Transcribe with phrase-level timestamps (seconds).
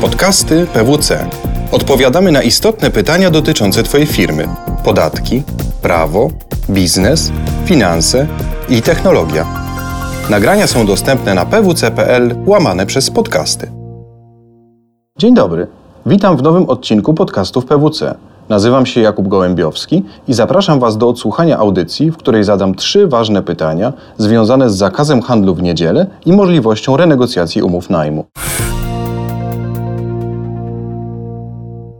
[0.00, 1.30] Podcasty PWC.
[1.72, 4.48] Odpowiadamy na istotne pytania dotyczące Twojej firmy:
[4.84, 5.42] podatki,
[5.82, 6.30] prawo,
[6.70, 7.32] biznes,
[7.64, 8.26] finanse
[8.68, 9.46] i technologia.
[10.30, 13.70] Nagrania są dostępne na pwc.pl łamane przez podcasty.
[15.18, 15.66] Dzień dobry.
[16.06, 18.14] Witam w nowym odcinku podcastów PWC.
[18.48, 23.42] Nazywam się Jakub Gołębiowski i zapraszam Was do odsłuchania audycji, w której zadam trzy ważne
[23.42, 28.24] pytania związane z zakazem handlu w niedzielę i możliwością renegocjacji umów najmu.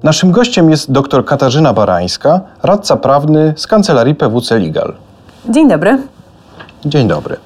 [0.07, 4.95] Naszym gościem jest dr Katarzyna Barańska, radca prawny z kancelarii PWC Legal.
[5.49, 5.99] Dzień dobry.
[6.85, 7.37] Dzień dobry.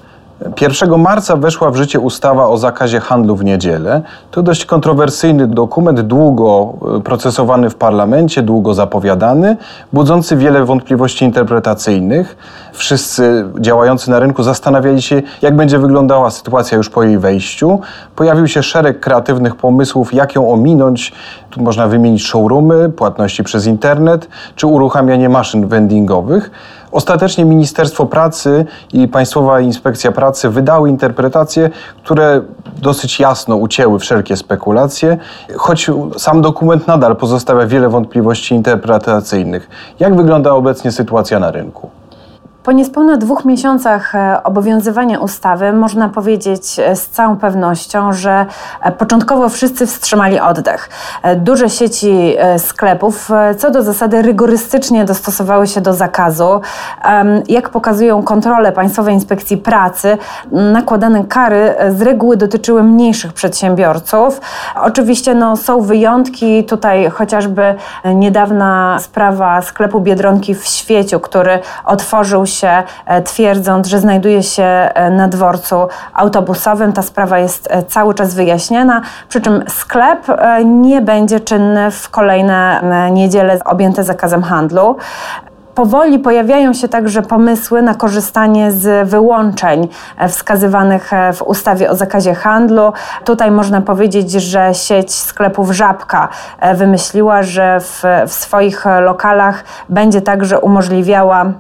[0.61, 4.03] 1 marca weszła w życie ustawa o zakazie handlu w niedzielę.
[4.31, 9.57] To dość kontrowersyjny dokument, długo e, procesowany w parlamencie, długo zapowiadany,
[9.93, 12.37] budzący wiele wątpliwości interpretacyjnych.
[12.73, 17.81] Wszyscy działający na rynku zastanawiali się, jak będzie wyglądała sytuacja już po jej wejściu.
[18.17, 21.13] Pojawił się szereg kreatywnych pomysłów, jak ją ominąć.
[21.51, 26.51] Tu można wymienić showroomy, płatności przez internet czy uruchamianie maszyn vendingowych.
[26.93, 31.71] Ostatecznie Ministerstwo Pracy i Państwowa Inspekcja Pracy wydały interpretacje,
[32.05, 32.43] które
[32.83, 35.19] dosyć jasno ucięły wszelkie spekulacje,
[35.57, 39.69] choć sam dokument nadal pozostawia wiele wątpliwości interpretacyjnych.
[40.01, 42.00] Jak wygląda obecnie sytuacja na rynku?
[42.63, 48.47] Po niespełna dwóch miesiącach e, obowiązywania ustawy można powiedzieć e, z całą pewnością, że
[48.83, 50.89] e, początkowo wszyscy wstrzymali oddech.
[51.37, 56.61] Duże sieci sklepów co do zasady rygorystycznie dostosowały się do zakazu.
[57.49, 60.19] Jak pokazują kontrole Państwowej Inspekcji Pracy,
[60.53, 64.41] nakładane kary z reguły dotyczyły mniejszych przedsiębiorców.
[64.83, 67.75] Oczywiście no, są wyjątki, tutaj chociażby
[68.15, 75.11] niedawna sprawa sklepu Biedronki w Świeciu, który otworzył się, e, twierdząc, że znajduje się e,
[75.11, 76.93] na dworcu autobusowym.
[76.93, 80.27] Ta sprawa jest e, cały czas wyjaśniana, przy czym sklep
[80.65, 82.81] nie będzie czynny w kolejne
[83.13, 84.97] niedziele objęte zakazem handlu
[85.75, 89.89] powoli pojawiają się także pomysły na korzystanie z wyłączeń
[90.29, 92.93] wskazywanych w ustawie o zakazie handlu.
[93.25, 96.29] Tutaj można powiedzieć, że sieć sklepów Żabka
[96.75, 101.53] wymyśliła, że w, w swoich lokalach będzie także umożliwiała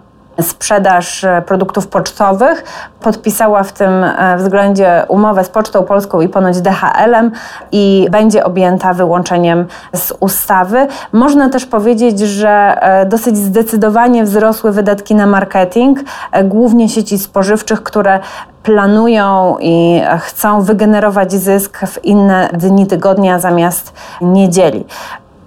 [0.43, 2.65] sprzedaż e, produktów pocztowych.
[3.01, 7.31] Podpisała w tym e, względzie umowę z Pocztą Polską i ponoć DHL-em
[7.73, 10.87] i będzie objęta wyłączeniem z ustawy.
[11.13, 15.99] Można też powiedzieć, że e, dosyć zdecydowanie wzrosły wydatki na marketing,
[16.45, 18.21] głównie sieci spożywczych, które
[18.63, 24.85] planują i chcą wygenerować zysk w inne dni tygodnia zamiast niedzieli.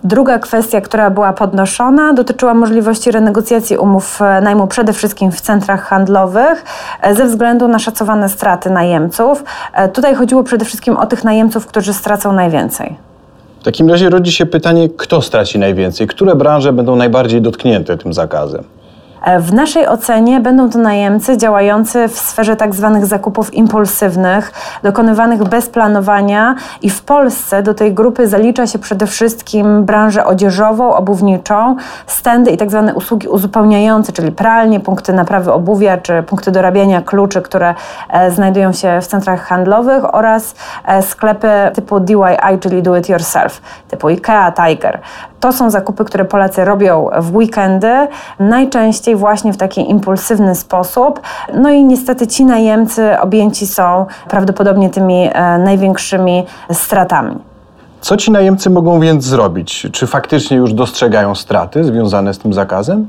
[0.03, 5.83] Druga kwestia, która była podnoszona, dotyczyła możliwości renegocjacji umów e, najmu przede wszystkim w centrach
[5.83, 6.65] handlowych
[7.01, 9.43] e, ze względu na szacowane straty najemców.
[9.73, 12.95] E, tutaj chodziło przede wszystkim o tych najemców, którzy stracą najwięcej.
[13.61, 16.07] W takim razie rodzi się pytanie, kto straci najwięcej?
[16.07, 18.63] Które branże będą najbardziej dotknięte tym zakazem?
[19.39, 24.51] W naszej ocenie będą to najemcy działający w sferze tak zwanych zakupów impulsywnych,
[24.83, 30.95] dokonywanych bez planowania i w Polsce do tej grupy zalicza się przede wszystkim branżę odzieżową,
[30.95, 31.75] obuwniczą,
[32.07, 37.41] stędy i tak zwane usługi uzupełniające, czyli pralnie, punkty naprawy obuwia czy punkty dorabiania kluczy,
[37.41, 37.75] które
[38.09, 43.61] e, znajdują się w centrach handlowych oraz e, sklepy typu DIY, czyli do it yourself,
[43.87, 44.99] typu IKEA, Tiger.
[45.43, 48.07] To są zakupy, które Polacy robią w weekendy,
[48.39, 51.21] najczęściej właśnie w taki impulsywny sposób.
[51.53, 56.43] No i niestety ci najemcy objęci są prawdopodobnie tymi e, największymi
[56.73, 57.35] stratami.
[58.01, 59.87] Co ci najemcy mogą więc zrobić?
[59.91, 63.07] Czy faktycznie już dostrzegają straty związane z tym zakazem?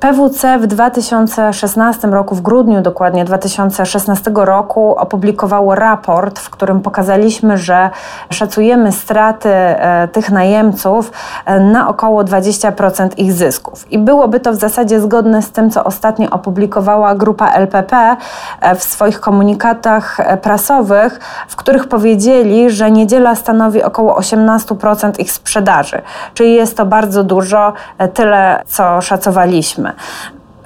[0.00, 7.90] PWC w 2016 roku, w grudniu dokładnie 2016 roku, opublikowało raport, w którym pokazaliśmy, że
[8.30, 11.12] szacujemy straty e, tych najemców
[11.44, 13.92] e, na około 20% ich zysków.
[13.92, 18.16] I byłoby to w zasadzie zgodne z tym, co ostatnio opublikowała grupa LPP
[18.60, 26.02] e, w swoich komunikatach prasowych, w których powiedzieli, że niedziela stanowi około 18% ich sprzedaży.
[26.34, 27.72] Czyli jest to bardzo dużo,
[28.14, 29.87] tyle co szacowaliśmy.
[29.88, 29.96] 啊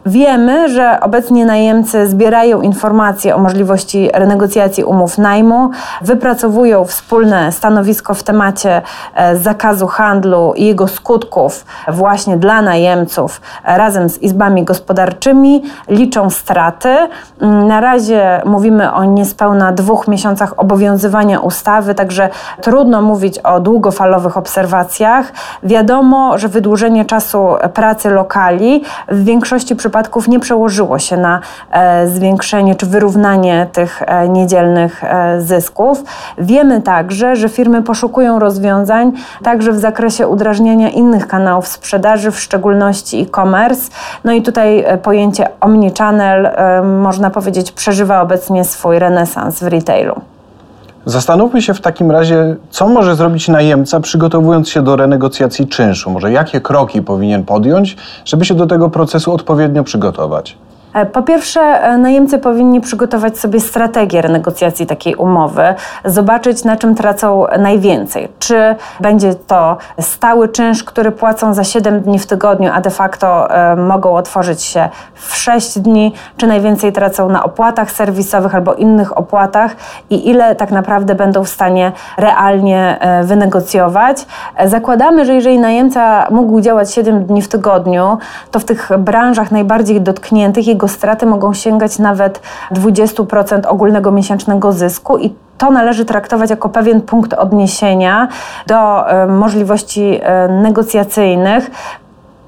[0.06, 5.70] Wiemy, że obecnie najemcy zbierają informacje o możliwości renegocjacji umów najmu,
[6.00, 8.82] wypracowują wspólne stanowisko w temacie
[9.14, 16.88] e, zakazu handlu i jego skutków właśnie dla najemców razem z izbami gospodarczymi, liczą straty.
[17.40, 22.28] Mm, na razie mówimy o niespełna dwóch miesiącach obowiązywania ustawy, także
[22.60, 25.32] trudno mówić o długofalowych obserwacjach.
[25.62, 31.40] Wiadomo, że wydłużenie czasu pracy lokali w większości przypadków przypadków nie przełożyło się na
[31.70, 36.04] e, zwiększenie czy wyrównanie tych e, niedzielnych e, zysków.
[36.38, 39.12] Wiemy także, że firmy poszukują rozwiązań
[39.44, 43.90] także w zakresie udrażniania innych kanałów sprzedaży, w szczególności e-commerce.
[44.24, 46.50] No i tutaj pojęcie omnichannel,
[46.84, 50.31] można powiedzieć, przeżywa obecnie swój renesans w retailu.
[51.06, 56.10] Zastanówmy się w takim razie, co może zrobić najemca, przygotowując się do renegocjacji czynszu.
[56.10, 60.56] Może jakie kroki powinien podjąć, żeby się do tego procesu odpowiednio przygotować?
[60.94, 65.74] E, po pierwsze, e, najemcy powinni przygotować sobie strategię renegocjacji takiej umowy,
[66.04, 68.28] zobaczyć na czym tracą najwięcej.
[68.38, 73.50] Czy będzie to stały czynsz, który płacą za 7 dni w tygodniu, a de facto
[73.50, 79.18] e, mogą otworzyć się w 6 dni, czy najwięcej tracą na opłatach serwisowych albo innych
[79.18, 79.76] opłatach
[80.10, 84.26] i ile tak naprawdę będą w stanie realnie wynegocjować.
[84.64, 88.18] Zakładamy, że jeżeli najemca mógł działać 7 dni w tygodniu,
[88.50, 92.40] to w tych branżach najbardziej dotkniętych jego jego straty mogą sięgać nawet
[92.72, 98.28] 20% ogólnego miesięcznego zysku i to należy traktować jako pewien punkt odniesienia
[98.66, 101.70] do e, możliwości e, negocjacyjnych,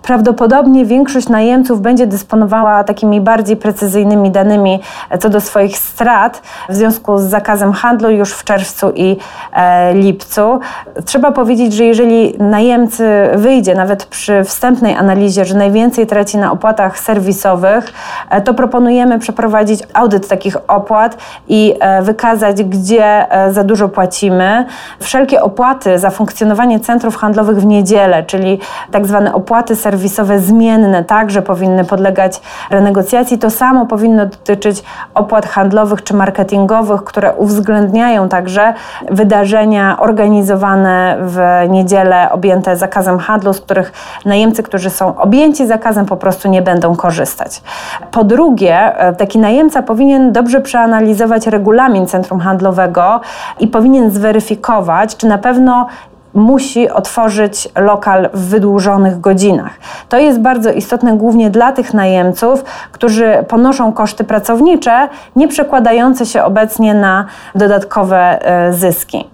[0.05, 4.81] prawdopodobnie większość najemców będzie dysponowała takimi bardziej precyzyjnymi danymi
[5.21, 9.17] co do swoich strat w związku z zakazem handlu już w czerwcu i
[9.53, 10.61] e, lipcu.
[11.05, 16.99] Trzeba powiedzieć, że jeżeli najemcy wyjdzie nawet przy wstępnej analizie, że najwięcej traci na opłatach
[16.99, 17.93] serwisowych,
[18.31, 21.17] e, to proponujemy przeprowadzić audyt takich opłat
[21.49, 24.67] i e, wykazać, gdzie e, za dużo płacimy.
[25.01, 28.59] Wszelkie opłaty za funkcjonowanie centrów handlowych w niedzielę, czyli
[28.91, 33.38] tak zwane opłaty serwisowe, serwisowe zmienne także powinny podlegać renegocjacji.
[33.38, 34.82] To samo powinno dotyczyć
[35.14, 38.75] opłat handlowych czy marketingowych, które uwzględniają także
[39.11, 41.38] wydarzenia organizowane w
[41.69, 43.93] niedzielę objęte zakazem handlu, z których
[44.25, 47.62] najemcy, którzy są objęci zakazem, po prostu nie będą korzystać.
[48.11, 53.20] Po drugie, e, taki najemca powinien dobrze przeanalizować regulamin centrum handlowego
[53.61, 55.87] i powinien zweryfikować, czy na pewno
[56.34, 59.72] musi otworzyć lokal w wydłużonych godzinach.
[60.08, 66.42] To jest bardzo istotne głównie dla tych najemców, którzy ponoszą koszty pracownicze, nie przekładające się
[66.42, 69.25] obecnie na dodatkowe e, zyski.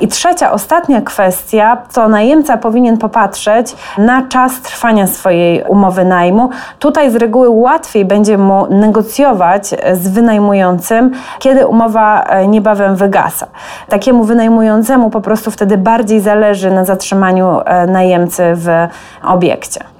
[0.00, 6.50] I trzecia, ostatnia kwestia, to najemca powinien popatrzeć na czas trwania swojej umowy najmu.
[6.78, 13.46] Tutaj z reguły łatwiej będzie mu negocjować z wynajmującym, kiedy umowa e, niebawem wygasa.
[13.88, 18.68] Takiemu wynajmującemu po prostu wtedy bardziej zależy na zatrzymaniu e, najemcy w
[19.22, 19.97] obiekcie.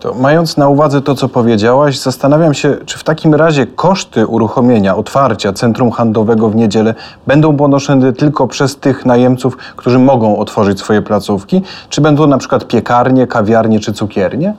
[0.00, 4.96] To mając na uwadze to, co powiedziałaś, zastanawiam się, czy w takim razie koszty uruchomienia,
[4.96, 6.94] otwarcia centrum handlowego w niedzielę
[7.26, 12.66] będą ponoszone tylko przez tych najemców, którzy mogą otworzyć swoje placówki, czy będą na przykład
[12.66, 14.54] piekarnie, kawiarnie czy cukiernie?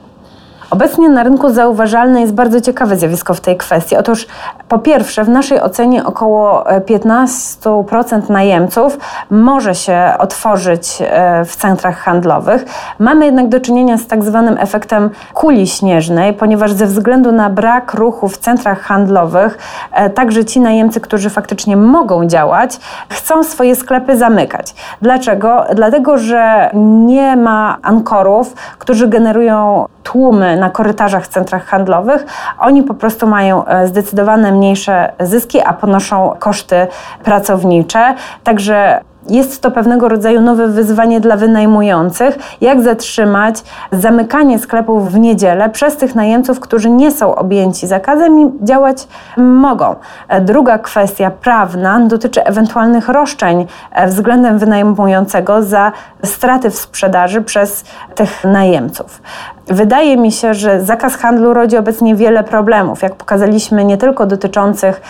[0.72, 3.96] Obecnie na rynku zauważalne jest bardzo ciekawe zjawisko w tej kwestii.
[3.96, 4.26] Otóż
[4.68, 8.98] po pierwsze, w naszej ocenie około 15% najemców
[9.30, 12.64] może się otworzyć e, w centrach handlowych.
[12.98, 17.94] Mamy jednak do czynienia z tak zwanym efektem kuli śnieżnej, ponieważ ze względu na brak
[17.94, 19.58] ruchu w centrach handlowych,
[19.92, 24.74] e, także ci najemcy, którzy faktycznie mogą działać, chcą swoje sklepy zamykać.
[25.02, 25.64] Dlaczego?
[25.74, 32.26] Dlatego, że nie ma ankorów, którzy generują tłumy na korytarzach w centrach handlowych,
[32.58, 36.86] oni po prostu mają e, zdecydowane mniejsze zyski, a ponoszą koszty
[37.24, 38.14] pracownicze.
[38.44, 45.70] Także jest to pewnego rodzaju nowe wyzwanie dla wynajmujących, jak zatrzymać zamykanie sklepów w niedzielę
[45.70, 49.94] przez tych najemców, którzy nie są objęci zakazem i działać mogą.
[50.40, 55.92] Druga kwestia prawna dotyczy ewentualnych roszczeń e, względem wynajmującego za
[56.24, 59.22] straty w sprzedaży przez tych najemców.
[59.66, 65.00] Wydaje mi się, że zakaz handlu rodzi obecnie wiele problemów, jak pokazaliśmy, nie tylko dotyczących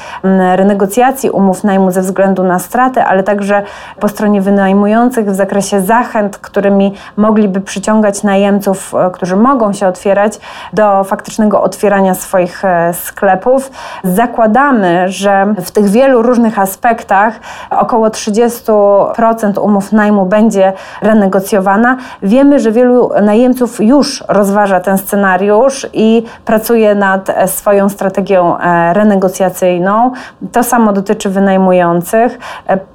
[0.56, 3.62] renegocjacji umów najmu ze względu na straty, ale także
[4.02, 10.40] po stronie wynajmujących w zakresie zachęt, którymi mogliby przyciągać najemców, e, którzy mogą się otwierać,
[10.72, 13.70] do faktycznego otwierania swoich e, sklepów.
[14.04, 17.40] Zakładamy, że w tych wielu różnych aspektach
[17.70, 21.96] około 30% umów najmu będzie renegocjowana.
[22.22, 28.56] Wiemy, że wielu najemców już rozważa ten scenariusz i pracuje nad e, swoją strategią
[28.92, 30.12] renegocjacyjną.
[30.52, 32.38] To samo dotyczy wynajmujących.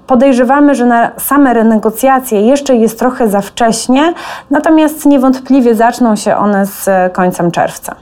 [0.08, 4.14] Podejrzewamy, że na same renegocjacje jeszcze jest trochę za wcześnie,
[4.52, 7.96] natomiast niewątpliwie zaczną się one z końcem czerwca.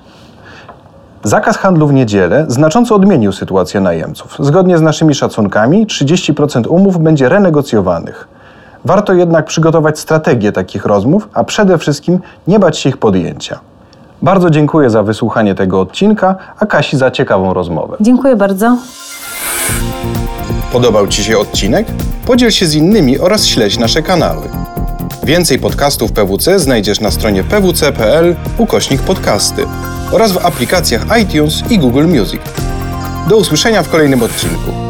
[1.23, 4.37] Zakaz handlu w niedzielę znacząco odmienił sytuację najemców.
[4.39, 8.27] Zgodnie z naszymi szacunkami 30% umów będzie renegocjowanych.
[8.85, 13.59] Warto jednak przygotować strategię takich rozmów, a przede wszystkim nie bać się ich podjęcia.
[14.21, 17.97] Bardzo dziękuję za wysłuchanie tego odcinka, a Kasi za ciekawą rozmowę.
[17.99, 18.77] Dziękuję bardzo.
[20.75, 21.87] Podobał Ci się odcinek?
[22.25, 24.49] Podziel się z innymi oraz śledź nasze kanały.
[25.23, 29.65] Więcej podcastów PWC znajdziesz na stronie pwc.pl ukośnik podcasty
[30.11, 32.41] oraz w aplikacjach iTunes i Google Music.
[33.29, 34.84] Do usłyszenia w kolejnym odcinku.